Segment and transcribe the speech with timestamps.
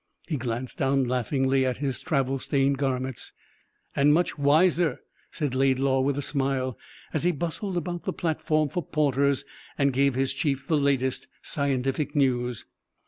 [0.27, 3.33] He glanced down laughingly at his travel stained garments.
[3.95, 6.75] "And much wiser," said Laidlaw, with a smile,
[7.13, 9.45] as he bustled about the platform for porters
[9.77, 12.65] and gave his chief the latest scientific news.